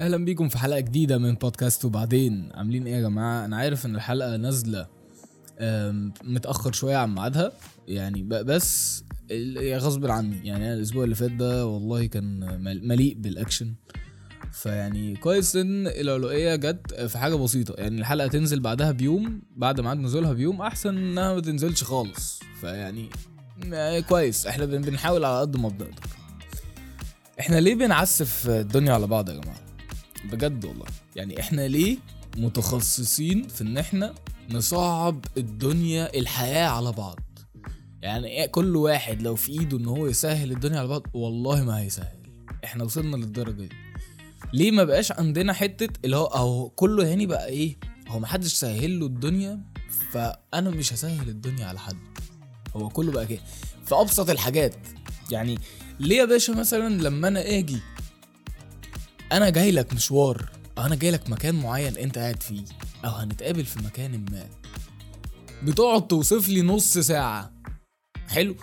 [0.00, 1.84] أهلا بيكم في حلقة جديدة من بودكاست.
[1.84, 4.86] وبعدين عاملين إيه يا جماعة؟ أنا عارف إن الحلقة نازلة
[6.24, 7.52] متأخر شوية عن ميعادها.
[7.88, 9.04] يعني بس
[9.76, 10.36] غصب عني.
[10.46, 13.74] يعني أنا الأسبوع اللي فات ده والله كان مل- مليء بالأكشن.
[14.52, 17.74] فيعني كويس إن العلوية جت في حاجة بسيطة.
[17.78, 22.40] يعني الحلقة تنزل بعدها بيوم بعد ميعاد نزولها بيوم أحسن إنها ما تنزلش خالص.
[22.60, 23.08] فيعني
[23.64, 24.46] يعني كويس.
[24.46, 25.94] إحنا بن- بنحاول على قد ما بنقدر
[27.40, 29.65] إحنا ليه بنعسف الدنيا على بعض يا جماعة؟
[30.32, 30.86] بجد والله.
[31.16, 31.98] يعني إحنا ليه
[32.36, 34.14] متخصصين في إن إحنا
[34.50, 37.18] نصعب الدنيا الحياة على بعض؟
[38.02, 41.78] يعني إيه كل واحد لو في إيده إن هو يسهل الدنيا على بعض والله ما
[41.80, 42.22] هيسهل.
[42.64, 43.68] إحنا وصلنا للدرجة دي.
[44.52, 47.76] ليه ما بقاش عندنا حتة اللي هو أهو كله يعني بقى إيه
[48.08, 49.60] هو محدش سهل له الدنيا
[50.12, 51.96] فأنا مش هسهل الدنيا على حد.
[52.76, 53.40] هو كله بقى كده.
[53.86, 54.74] في ابسط الحاجات.
[55.30, 55.58] يعني
[56.00, 57.78] ليه يا باشا مثلا لما أنا آجي
[59.32, 62.64] أنا جاي لك مشوار أو أنا جاي لك مكان معين أنت قاعد فيه
[63.04, 64.46] أو هنتقابل في مكان ما.
[65.62, 67.52] بتقعد توصف لي نص ساعة.
[68.28, 68.56] حلو؟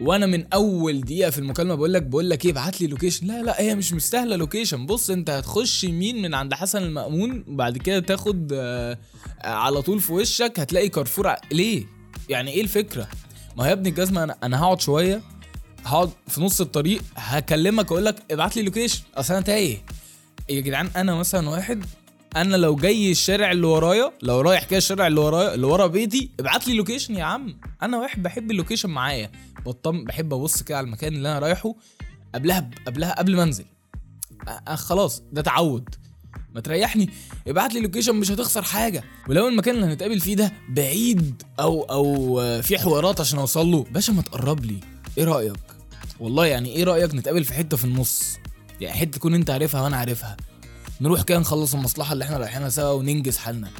[0.00, 3.42] وأنا من أول دقيقة في المكالمة بقول لك بقول لك إيه ابعت لي location لا
[3.42, 7.98] لا هي مش مستاهلة location بص أنت هتخش يمين من عند حسن المأمون وبعد كده
[8.00, 8.98] تاخد آه،
[9.44, 11.86] على طول في وشك هتلاقي كارفور ع- ليه؟
[12.28, 13.08] يعني إيه الفكرة؟
[13.56, 15.22] ما هو يا ابن الجزمة أنا أنا هقعد شوية
[15.84, 19.82] هقعد في نص الطريق هكلمك أقول لك ابعت لي location أصل أنا تايه.
[20.48, 21.84] يا جدعان أنا مثلا واحد
[22.36, 26.30] أنا لو جاي الشارع اللي ورايا لو رايح كده الشارع اللي ورايا اللي ورا بيتي
[26.40, 27.60] ابعت لي location يا عم.
[27.82, 29.30] أنا واحد بحب ال location معايا.
[29.66, 31.74] بطمن بحب أبص كده على المكان اللي أنا رايحه.
[32.34, 33.64] قبلها قبلها قبل ما أنزل.
[34.46, 35.88] أ- أ- خلاص ده تعود.
[36.54, 37.10] ما تريحني.
[37.48, 39.04] ابعت لي لوكيشن مش هتخسر حاجة.
[39.28, 43.84] ولو المكان اللي هنتقابل فيه ده بعيد أو أو في حوارات عشان أوصل له.
[43.90, 44.80] باشا ما تقرب لي.
[45.18, 45.56] إيه رأيك؟
[46.20, 48.36] والله يعني إيه رأيك نتقابل في حتة في النص؟
[48.80, 50.36] يعني حتة تكون أنت عارفها وأنا عارفها.
[51.00, 53.70] نروح كده نخلص المصلحة اللي إحنا رايحينها سوا وننجز حالنا.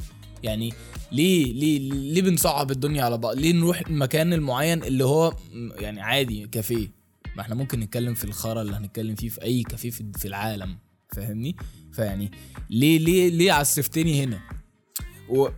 [0.43, 0.73] يعني
[1.11, 5.35] ليه ليه ليه بنصعب الدنيا على بعض؟ ليه نروح المكان المعين اللي هو
[5.79, 6.91] يعني عادي كافيه؟
[7.35, 10.77] ما إحنا ممكن نتكلم في الخرا اللي هنتكلم فيه في أي كافيه في العالم
[11.15, 11.55] فاهمني؟
[11.93, 12.31] فيعني
[12.69, 14.39] ليه ليه ليه عسفتني هنا؟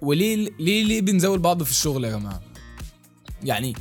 [0.01, 2.41] وليه ليه ليه بنزود بعض في الشغل يا جماعة؟
[3.43, 3.73] يعني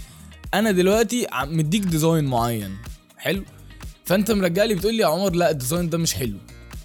[0.55, 2.77] أنا دلوقتي مديك design معين
[3.17, 3.45] حلو؟
[4.13, 6.37] فانت مرجع لي بتقول لي يا عمر لا ال design ده مش حلو.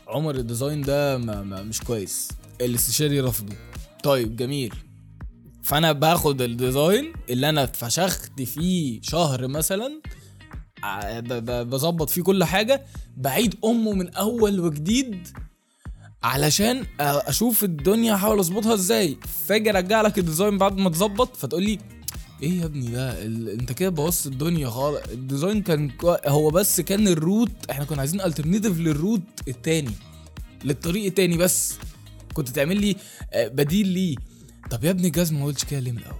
[0.07, 2.27] عمر ال design ده ما ما مش كويس.
[2.61, 3.55] الاستشاري رفضه.
[4.03, 4.73] طيب جميل.
[5.63, 10.01] فأنا باخد ال design اللي أنا اتفشخت فيه شهر مثلا
[11.63, 12.81] بظبط فيه كل حاجة
[13.17, 15.27] بعيد أمه من أول وجديد
[16.23, 19.17] علشان أشوف الدنيا احاول أظبطها إزاي.
[19.47, 21.79] فأجي أرجع لك ال design بعد ما تظبط فتقول لي
[22.43, 23.49] إيه يا ابني ده؟ ال...
[23.49, 24.99] انت كده بوظت الدنيا خالص.
[25.11, 26.15] ال design كان كو...
[26.27, 29.91] هو بس كان ال route إحنا كنا عايزين alternative لل route التاني
[30.63, 31.77] للطريق التاني بس.
[32.33, 32.95] كنت تعمل لي
[33.33, 34.15] آه، بديل ليه.
[34.71, 36.17] طب يا ابن الجزمة ما قلتش كده ليه من الأول؟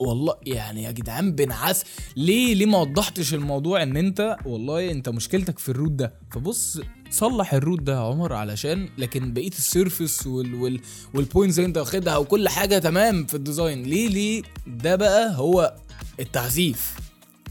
[0.00, 1.84] والله يعني يا جدعان بنعسف.
[2.16, 6.80] ليه؟ ليه ما وضحتش الموضوع إن أنت والله أنت مشكلتك في ال route ده؟ فبص
[7.14, 10.80] صلح ال route ده يا عمر علشان لكن بقية ال service وال وال
[11.14, 13.82] وال points اللي انت واخدها وكل حاجة تمام في ال design.
[13.82, 15.74] ليه؟ ليه؟ ده بقى هو
[16.20, 16.94] التعسيف.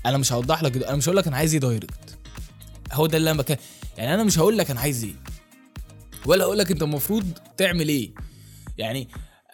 [0.05, 2.17] أنا مش هوضح لك أنا مش هقول لك أنا عايز إيه direct
[2.93, 3.57] هو ده اللي أنا بكلم
[3.97, 5.15] يعني أنا مش هقول لك أنا عايز إيه
[6.25, 7.25] ولا أقول لك أنت المفروض
[7.57, 8.13] تعمل إيه.
[8.77, 9.07] يعني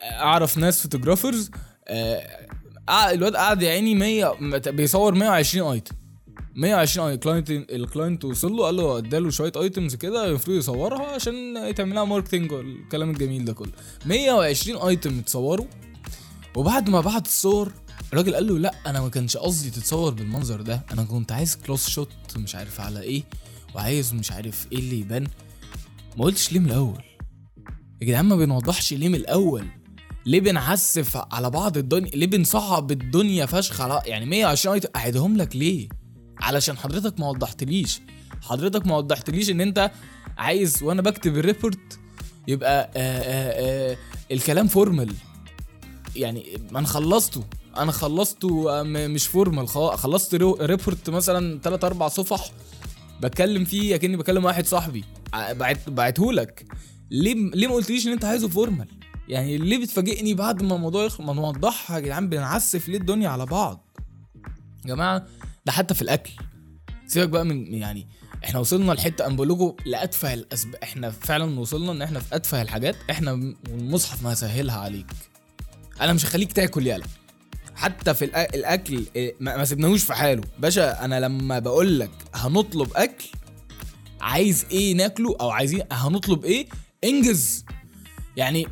[0.03, 1.51] أعرف ناس photographers
[2.89, 5.95] الواد قاعد يا عيني 100 مت- بيصور 120 item
[6.59, 10.57] 120 item ال client ال client وصل له قال له اداله شوية items كده المفروض
[10.57, 13.71] يصورها عشان يتعمل لها marketing والكلام الجميل ده كله.
[14.05, 15.65] 120 item اتصوروا.
[16.55, 17.71] وبعد ما بعت الصور
[18.13, 21.87] الراجل قال له لا أنا ما كانش قصدي تتصور بالمنظر ده أنا كنت عايز close
[21.87, 23.23] shot مش عارف على إيه
[23.75, 25.27] وعايز مش عارف إيه اللي يبان.
[26.17, 27.03] ما قلتش ليه من الأول؟
[28.01, 29.65] يا جدعان ما بنوضحش ليه من الأول؟
[30.25, 35.55] ليه بنعسف على بعض الدنيا؟ ليه بنصعب الدنيا فشخ على يعني 120 item أعيدهم لك
[35.55, 35.98] ليه؟
[36.41, 38.01] علشان حضرتك ما وضحتليش.
[38.41, 39.91] حضرتك ما وضحتليش إن أنت
[40.37, 41.99] عايز وأنا بكتب ال report
[42.47, 43.97] يبقى آآ آآ
[44.31, 45.13] الكلام formal
[46.15, 47.43] يعني ما أنا خلصته.
[47.77, 49.67] أنا خلصته مش formal
[49.97, 52.51] خلصت report مثلا 3 4 صفح
[53.21, 55.03] بتكلم فيه أكني بكلم واحد صاحبي.
[55.87, 56.65] بعتهولك.
[57.11, 58.87] ليه ليه ما قلتليش إن أنت عايزه formal
[59.27, 63.85] يعني ليه بتفاجئني بعد ما الموضوع ما نوضحها يا جدعان بنعسف ليه الدنيا على بعض؟
[64.85, 65.25] يا جماعة
[65.69, 66.31] ده حتى في الأكل.
[67.07, 68.07] سيبك بقى من يعني
[68.43, 73.31] إحنا وصلنا لحتة لكم لأتفه الاسباب إحنا فعلا وصلنا إن إحنا في أتفه الحاجات إحنا
[73.67, 75.05] المصحف ما هسهلها عليك.
[76.01, 77.05] أنا مش هخليك تاكل يالا.
[77.75, 80.43] حتى في الأكل إيه، ما ما سيبناهوش في حاله.
[80.59, 83.25] باشا أنا لما بقول لك هنطلب أكل
[84.21, 86.67] عايز إيه ناكله أو عايزين هنطلب إيه؟
[87.03, 87.65] إنجز.
[88.37, 88.67] يعني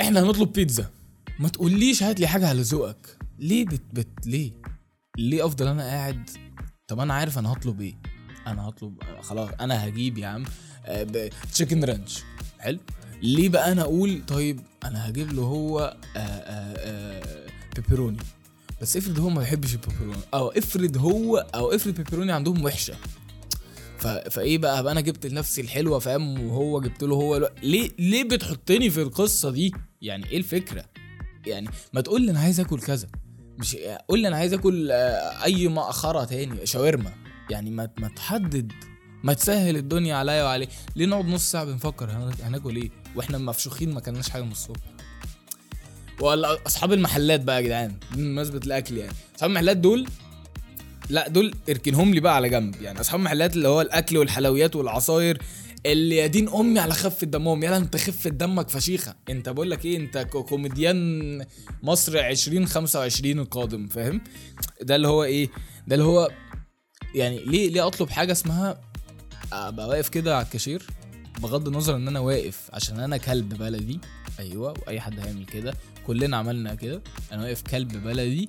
[0.00, 0.90] إحنا هنطلب بيتزا.
[1.38, 3.18] ما تقوليش هات لي حاجة على ذوقك.
[3.38, 4.52] ليه بت بت ليه؟
[5.18, 6.30] ليه أفضل أنا قاعد؟
[6.86, 7.94] طب أنا عارف أنا هطلب إيه.
[8.46, 10.44] أنا هطلب خلاص أنا هجيب يا عم
[11.52, 12.22] chicken ranch
[12.58, 12.78] حلو.
[13.22, 17.46] ليه بقى أنا أقول طيب أنا هجيب له هو آه، آه، آه،
[17.76, 18.18] pepperoni
[18.82, 22.94] بس افرض هو ما بيحبش ال pepperoni أو افرض هو أو افرض pepperoni عندهم وحشة.
[23.98, 24.06] ف...
[24.06, 27.50] فإيه بقى؟ هبقى أنا جبت لنفسي الحلوة فاهم؟ وهو جبت له هو.
[27.62, 29.72] ليه ليه بتحطني في القصة دي؟
[30.02, 30.84] يعني إيه الفكرة؟
[31.46, 33.08] يعني ما تقول لي أنا عايز آكل كذا.
[33.58, 33.76] مش
[34.08, 37.12] قول لي أنا عايز آكل آه، أي مأخرة تاني شاورما.
[37.50, 38.72] يعني ما ما تحدد
[39.22, 43.94] ما تسهل الدنيا عليا وعليه ليه نقعد نص ساعة بنفكر؟ هن- هناكل إيه؟ وإحنا مفشوخين
[43.94, 44.80] ما كلناش حاجة من الصبح.
[46.20, 49.12] ولا أصحاب المحلات بقى يا جدعان بمناسبة الأكل يعني.
[49.36, 50.06] أصحاب المحلات دول
[51.10, 52.82] لا دول اركنهم لي بقى على جنب.
[52.82, 55.42] يعني أصحاب المحلات اللي هو الأكل والحلويات والعصاير
[55.86, 59.16] اللي يا دين أمي على خفه دمهم يلا أنت خفه دمك فشيخة.
[59.30, 61.46] أنت بقول لك إيه؟ أنت كو- كوميديان
[61.82, 64.20] مصر 2025 القادم فاهم؟
[64.82, 65.48] ده اللي هو إيه؟
[65.86, 66.30] ده اللي هو
[67.14, 68.80] يعني ليه ليه أطلب حاجة اسمها
[69.52, 70.82] أبقى واقف كده على الكاشير؟
[71.40, 74.00] بغض النظر إن أنا واقف عشان أنا كلب بلدي.
[74.38, 75.74] أيوه وأي حد هيعمل كده.
[76.06, 77.02] كلنا عملنا كده.
[77.32, 78.48] أنا واقف كلب بلدي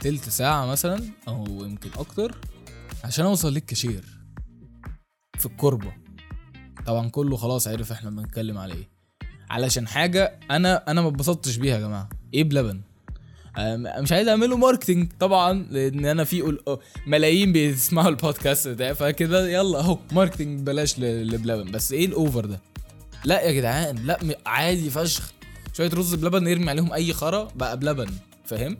[0.00, 2.38] تلت ساعة مثلا أو يمكن أكتر
[3.04, 4.04] عشان أوصل للكاشير
[5.38, 5.92] في الكربة
[6.88, 8.88] طبعا كله خلاص عرف إحنا بنتكلم على إيه.
[9.50, 12.08] علشان حاجة أنا أنا ما اتبسطتش بيها يا جماعة.
[12.34, 12.80] إيه بلبن؟
[14.02, 16.58] مش عايز أعمله marketing طبعا لأن أنا في
[17.06, 21.70] ملايين بيسمعوا البودكاست ده فكده يلا أهو marketing ببلاش لبلبن.
[21.70, 22.60] بس إيه ال over ده؟
[23.24, 25.32] لا يا جدعان لا عادي فشخ.
[25.72, 28.10] شوية رز بلبن نرمي عليهم أي خرا بقى بلبن
[28.44, 28.78] فاهم؟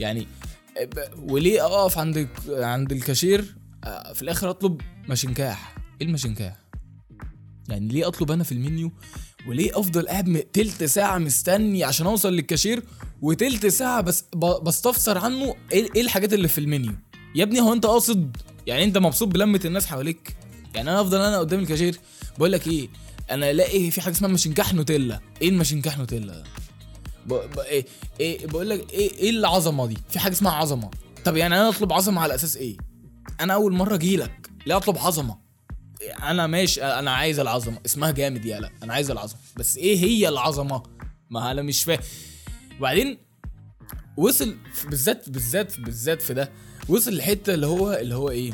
[0.00, 0.26] يعني
[1.28, 3.54] وليه أقف عند عند الكاشير؟
[4.14, 6.59] في الآخر أطلب مشنكاح إيه المشنكاح
[7.70, 8.92] يعني ليه أطلب أنا في المنيو؟
[9.48, 12.82] وليه أفضل قاعد تلت ساعة مستني عشان أوصل للكاشير
[13.22, 14.24] وتلت ساعة بس
[14.62, 16.92] بستفسر عنه إيه إيه الحاجات اللي في المنيو؟
[17.34, 18.36] يا ابني هو أنت قاصد؟
[18.66, 20.36] يعني أنت مبسوط بلمة الناس حواليك؟
[20.74, 21.96] يعني أنا أفضل أنا قدام الكاشير.
[22.38, 22.88] بقول لك إيه
[23.30, 25.20] أنا ألاقي في حاجة اسمها مشنكاح نوتيلا.
[25.42, 26.44] إيه المشنكاح نوتيلا ده؟
[27.26, 27.34] ب...
[27.34, 27.58] ب...
[27.58, 27.84] إيه
[28.20, 30.90] إيه بقول لك إيه إيه العظمة دي؟ في حاجة اسمها عظمة.
[31.24, 32.76] طب يعني أنا أطلب عظمة على أساس إيه؟
[33.40, 34.50] أنا أول مرة أجيلك.
[34.66, 35.38] ليه أطلب عظمة؟
[36.22, 37.78] أنا ماشي أنا عايز العظمة.
[37.86, 39.38] اسمها جامد يا لا أنا عايز العظمة.
[39.56, 40.82] بس إيه هي العظمة؟
[41.30, 42.00] ما أنا مش فاهم
[42.78, 43.18] وبعدين
[44.16, 44.56] وصل
[44.88, 46.50] بالذات بالذات بالذات في ده
[46.88, 48.52] وصل لحتة اللي هو اللي هو إيه؟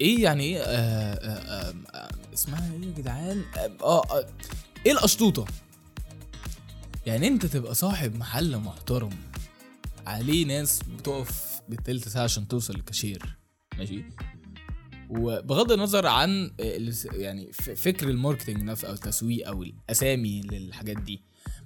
[0.00, 0.64] إيه يعني إيه؟ آه
[1.14, 3.42] آه آه آه اسمها إيه يا جدعان؟
[3.82, 4.26] آه, آه
[4.86, 5.44] إيه القشطوطه
[7.06, 9.10] يعني انت تبقى صاحب محل محترم
[10.06, 13.36] عليه ناس بتقف بالتلت ساعة عشان توصل للكاشير.
[13.78, 14.04] ماشي؟
[15.18, 21.22] وبغض النظر عن ال- يعني فكر ال marketing نفسه أو التسويق أو الأسامي للحاجات دي.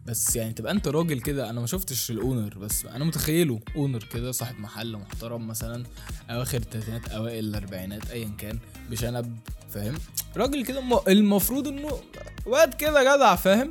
[0.06, 4.02] بس يعني تبقى أنت راجل كده أنا ما شفتش ال owner بس أنا متخيله owner
[4.12, 5.84] كده صاحب محل محترم مثلا
[6.30, 8.58] أواخر التلاتينات أوائل الأربعينات ايا كان
[8.90, 9.36] بشنب
[9.70, 9.94] فاهم؟
[10.36, 11.98] راجل كده المفروض إنه
[12.46, 13.70] واد كده جدع فاهم؟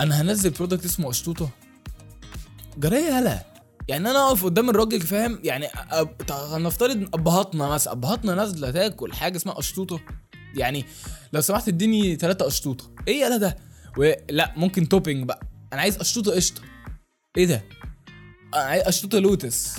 [0.00, 1.50] أنا هنزل product اسمه قشطوطه
[2.78, 3.44] جرى إيه يالا
[3.88, 6.16] يعني أنا أقف قدام الراجل فاهم؟ يعني أب...
[7.14, 10.00] أبهاتنا مثلا أبهاتنا نازلة تاكل حاجة اسمها قشطوطه
[10.54, 10.84] يعني
[11.32, 13.56] لو سمحت اديني ثلاثة قشطوطه إيه يالا ده؟
[13.96, 15.40] ولا ممكن topping بقى.
[15.72, 16.62] أنا عايز قشطوطه قشطة.
[17.36, 17.64] إيه ده؟
[18.54, 19.76] أنا عايز قشطوطه لوتس.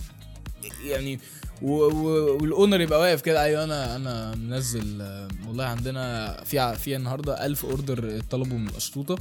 [0.86, 1.20] يعني
[1.62, 1.72] و...
[1.72, 2.38] و...
[2.42, 3.44] وال owner يبقى واقف كده.
[3.44, 5.02] أيوه أنا أنا منزل
[5.48, 9.16] والله عندنا في في النهارده 1000 order طلبوا من القشطوطه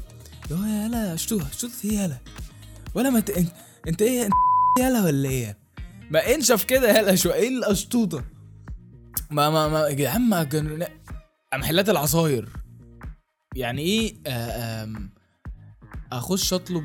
[0.51, 2.17] يا يالا قشطوطه قشطوطه إيه يالا؟
[2.95, 3.31] ولا ما ت...
[3.31, 3.51] انت,
[3.89, 4.33] أنت إيه؟ انت
[4.79, 5.59] يالا ولا إيه؟
[6.11, 7.35] ما انشف كده يالا شوية.
[7.35, 8.25] إيه القشطوطه
[9.31, 10.49] ما ما ما يا جدعان ما.
[11.55, 12.49] محلات العصاير.
[13.57, 14.89] يعني إيه آه،
[16.13, 16.85] أخش أطلب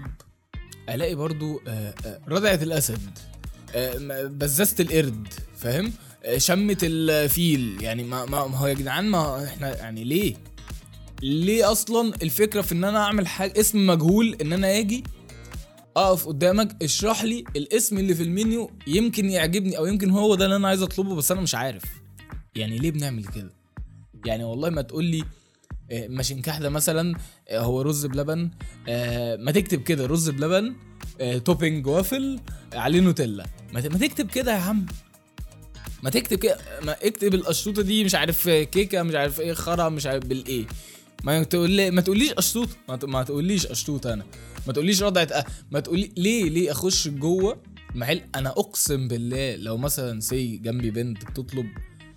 [0.89, 3.17] ألاقي برضو آه، آه، رضعة الأسد
[4.25, 5.27] بزازة القرد
[5.57, 5.93] فاهم؟
[6.37, 7.77] شمة الفيل.
[7.81, 10.35] يعني ما ما هو يا جدعان ما إحنا يعني ليه؟
[11.21, 15.03] ليه أصلا الفكرة في إن أنا أعمل حاجة اسم مجهول إن أنا آجي
[15.97, 20.55] اقف قدامك اشرح لي الاسم اللي في المنيو يمكن يعجبني أو يمكن هو ده اللي
[20.55, 21.83] أنا عايز اطلبه بس أنا مش عارف.
[22.55, 23.53] يعني ليه بنعمل كده؟
[24.25, 25.23] يعني والله ما تقول لي
[25.91, 27.15] آه، مشنكاح ده مثلا
[27.49, 28.51] آه، هو رز بلبن
[28.87, 30.75] آه، ما تكتب كده رز بلبن
[31.45, 32.39] topping waffle
[32.73, 33.45] عليه نوتيلا.
[33.73, 34.85] ما تكتب كده يا عم.
[36.03, 40.05] ما تكتب كده ما تكتب القشطوطة دي مش عارف كيكة مش عارف إيه خرا مش
[40.05, 40.65] عارف بالإيه.
[41.23, 44.25] ما تقول لي ما تقوليش قشطوطه ما, ت- ما تقوليش قشطوطه أنا.
[44.67, 45.45] ما تقوليش رضعة أه.
[45.71, 47.61] ما تقولي ليه ليه أخش جوه
[47.95, 51.65] محل؟ أنا أقسم بالله لو مثلا سي جنبي بنت بتطلب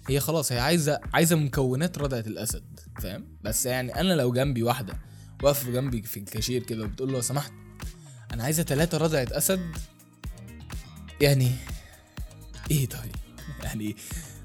[0.09, 2.65] هي خلاص هي عايزه عايزة مكونات رضعة الأسد
[3.03, 4.95] فاهم؟ بس يعني أنا لو جنبي واحدة
[5.43, 7.53] واقفة جنبي في الكاشير كده وبتقول له لو سمحت
[8.33, 9.77] أنا عايزة ثلاثة رضعة أسد
[11.21, 11.51] يعني
[12.71, 13.15] إيه طيب؟
[13.63, 13.97] يعني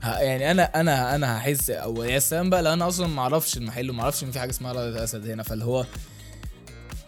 [0.04, 3.90] يعني أنا أنا أنا هحس أو يا سلام بقى لو أنا أصلا ما أعرفش المحل
[3.90, 5.86] وما أعرفش إن في حاجة اسمها رضعة أسد هنا فاللي هو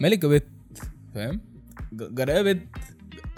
[0.00, 0.46] مالك يا بت
[1.14, 1.40] فاهم
[1.92, 2.62] جرى إيه يا بت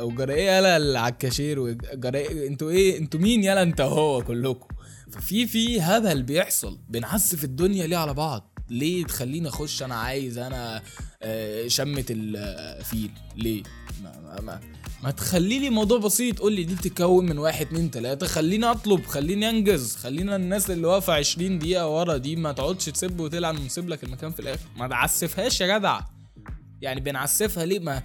[0.01, 4.23] أو جرى إيه يالا على الكاشير وجرى إيه أنتوا إيه؟ أنتوا مين يالا؟ أنت هو
[4.25, 4.69] كلكم.
[5.11, 10.83] ففي في هبل بيحصل بنعسف الدنيا ليه على بعض؟ ليه تخليني أخش أنا عايز أنا
[11.23, 13.63] آه، شمة الفيل ليه؟
[14.03, 14.61] ما, ما, ما,
[15.03, 16.39] ما تخلي لي موضوع بسيط.
[16.39, 18.27] قول لي دي بتتكون من واحد اتنين تلاتة.
[18.27, 23.21] خليني أطلب خليني أنجز خلينا الناس اللي واقفة 20 دقيقة ورا دي ما تقعدش تسب
[23.21, 24.67] وتلعن ونسيب لك المكان في الآخر.
[24.77, 26.01] ما تعسفهاش يا جدع.
[26.81, 28.03] يعني بنعسفها ليه؟ ما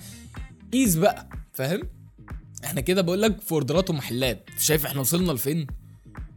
[0.74, 1.82] قيس بقى فاهم؟
[2.64, 4.50] إحنا كده بقول لك في أوردرات ومحلات.
[4.60, 5.68] شايف إحنا وصلنا لفين؟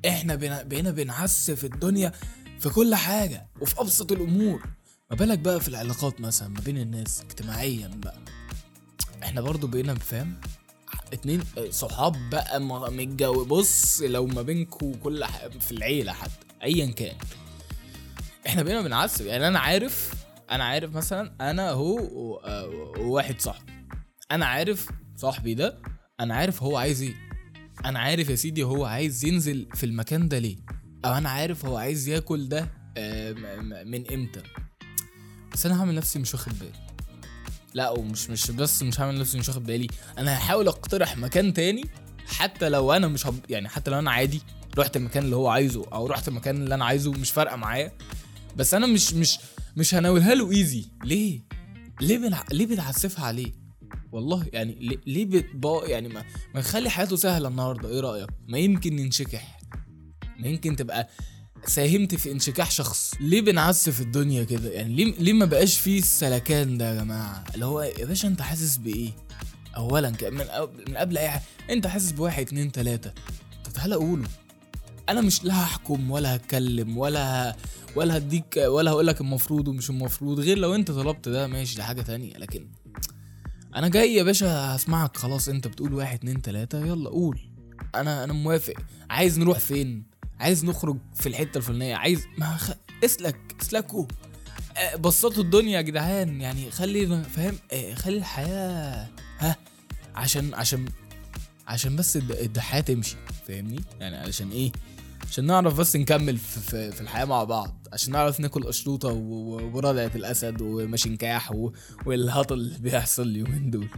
[0.08, 2.12] إحنا بقينا بنعسف الدنيا.
[2.60, 4.62] في كل حاجة وفي أبسط الأمور.
[5.10, 8.18] ما بالك بقى في العلاقات مثلا ما بين الناس اجتماعيا بقى؟
[9.22, 10.40] إحنا برضو بقينا فاهم؟
[11.12, 13.46] اتنين صحاب بقى متجوز.
[13.46, 15.24] بص لو ما بينكوا كل.
[15.60, 17.16] في العيلة حتى ايا كان.
[18.46, 20.14] إحنا بقينا بنعسف يعني أنا عارف
[20.50, 21.98] أنا عارف مثلا أنا هو
[22.98, 23.72] وواحد صاحبي.
[24.30, 25.78] أنا عارف صاحبي ده
[26.20, 27.14] أنا عارف هو عايز إيه.
[27.84, 30.56] أنا عارف يا سيدي هو عايز ينزل في المكان ده ليه.
[31.06, 33.32] أو أنا عارف هو عايز ياكل ده آه،
[33.84, 34.42] من إمتى.
[35.52, 36.86] بس أنا هعمل نفسي مش واخد بالي.
[37.74, 39.86] لا ومش مش بس مش هعمل نفسي مش واخد بالي
[40.18, 41.84] أنا هحاول أقترح مكان تاني
[42.26, 43.38] حتى لو أنا مش هب...
[43.50, 44.40] يعني حتى لو أنا عادي
[44.78, 47.92] رحت المكان اللي هو عايزه أو رحت المكان اللي أنا عايزه مش فارقة معايا.
[48.56, 49.38] بس أنا مش مش
[49.76, 51.40] مش هناولها له ايزي ليه؟
[52.00, 52.44] ليه بنع...
[52.52, 53.52] ليه بتعسفها عليه؟
[54.12, 58.96] والله يعني ليه, بتبا يعني ما ما نخلي حياته سهلة النهارده؟ إيه رأيك؟ ما يمكن
[58.96, 59.65] ننشكح ما
[60.38, 61.08] يمكن تبقى
[61.66, 63.14] ساهمت في انشكاح شخص.
[63.20, 67.64] ليه بنعسف الدنيا كده؟ يعني ليه ليه ما بقاش فيه السلكان ده يا جماعة؟ اللي
[67.64, 69.10] هو يا باشا انت حاسس بإيه؟
[69.76, 70.10] اولا
[70.88, 71.42] من قبل أي حاجة.
[71.70, 73.12] انت حاسس بواحد اتنين تلاتة.
[73.64, 74.28] طب تعالى قوله.
[75.08, 77.56] أنا مش لا هحكم ولا هتكلم ولا ه...
[77.96, 81.46] ولا هديك ولا هقول لك المفروض ومش المفروض غير لو انت طلبت ده.
[81.46, 82.32] ماشي ده حاجة تانية.
[82.36, 82.66] لكن
[83.76, 85.16] أنا جاي يا باشا هسمعك.
[85.16, 86.86] خلاص انت بتقول واحد اتنين تلاتة.
[86.86, 87.40] يلا قول.
[87.94, 88.74] أنا أنا موافق.
[89.10, 90.02] عايز نروح فين؟
[90.40, 92.70] عايز نخرج في الحتة الفلانية عايز ما خ...
[93.04, 94.06] اسلك اسلكوا.
[94.76, 99.56] آه، بسطوا الدنيا يا جدعان يعني خلي فاهم؟ آه، خلي الحياة ها؟
[100.14, 100.84] عشان عشان
[101.66, 103.16] عشان بس الحياة تمشي
[103.48, 104.72] فاهمني؟ يعني علشان إيه؟
[105.30, 109.12] عشان نعرف بس نكمل في, في, في الحياة مع بعض عشان نعرف ناكل قشطوطة و-
[109.56, 111.52] و- وردعه الأسد ومشنكاح
[112.06, 113.88] والهطل اللي بيحصل اليومين دول.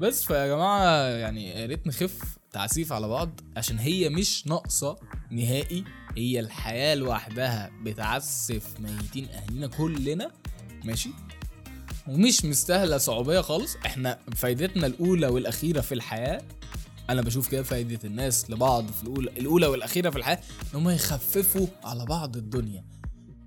[0.00, 4.96] بس فيا جماعة يعني يا ريت نخف تعسيف على بعض عشان هي مش ناقصة
[5.34, 5.84] نهائي.
[6.16, 10.30] هي الحياة لوحدها بتعسف ميتين اهلنا كلنا.
[10.84, 11.10] ماشي؟
[12.08, 13.76] ومش مستاهلة صعوبية خالص.
[13.86, 16.42] إحنا فايدتنا الأولى والأخيرة في الحياة.
[17.10, 20.40] أنا بشوف كده فايدة الناس لبعض في الأولى الأولى والأخيرة في الحياة
[20.74, 22.84] إن هم يخففوا على بعض الدنيا.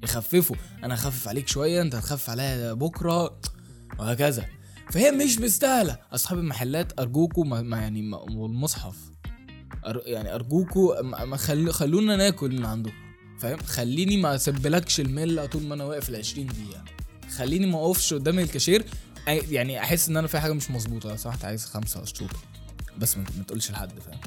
[0.04, 0.56] يخففوا.
[0.84, 3.40] أنا هخفف عليك شوية أنت هتخفف عليا بكرة
[4.00, 4.46] وهكذا.
[4.92, 5.98] فهي مش مستاهلة.
[6.12, 8.96] أصحاب المحلات أرجوكم ما يعني والمصحف.
[10.06, 11.72] يعني أرجوكوا خل...
[11.72, 12.96] خلونا ناكل من عندكم
[13.40, 16.84] فاهم؟ خليني ما أسبلكش المله طول ما أنا واقف ال 20 دقيقة.
[17.38, 18.86] خليني ما أقفش قدام الكاشير
[19.28, 21.10] يعني أحس إن أنا في حاجة مش مظبوطة.
[21.10, 22.36] لو سمحت عايز خمسة أشطوطة
[22.98, 24.20] بس ما تقولش لحد فاهم؟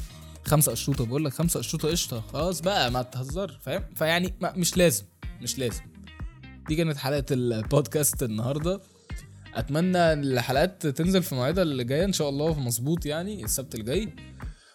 [0.44, 5.04] خمسة أشطوطة بقول لك خمسة أشطوطة قشطة خلاص بقى ما تهزر فاهم؟ فيعني مش لازم
[5.42, 5.82] مش لازم.
[6.68, 8.80] دي كانت حلقة البودكاست النهارده.
[9.54, 14.14] أتمنى الحلقات تنزل في مواعيدها اللي جاية إن شاء الله مظبوط يعني السبت الجاي.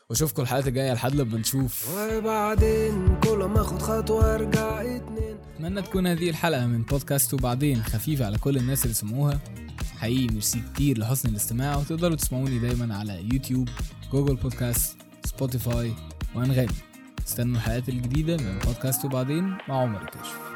[0.09, 5.37] واشوفكم الحلقات الجاية لحد لما نشوف وبعدين كل ما اخد خطوة ارجع اتنين.
[5.55, 9.39] أتمنى تكون هذه الحلقة من بودكاست وبعدين خفيفة على كل الناس اللي سمعوها.
[9.97, 13.69] حقيقي ميرسي كتير لحسن الاستماع وتقدروا تسمعوني دايما على يوتيوب
[14.11, 15.93] جوجل بودكاست سبوتيفاي
[16.35, 16.75] وأنغامي.
[17.27, 20.54] استنوا الحلقات الجديدة من بودكاست وبعدين مع عمر الكشف